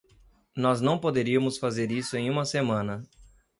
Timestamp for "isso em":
1.91-2.27